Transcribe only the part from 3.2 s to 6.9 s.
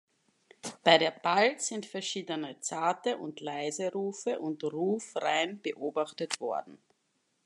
leise Rufe und Rufreihen beobachtet worden.